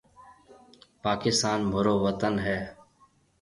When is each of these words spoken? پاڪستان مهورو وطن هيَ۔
پاڪستان 1.03 1.59
مهورو 1.69 1.95
وطن 2.05 2.33
هيَ۔ 2.45 2.59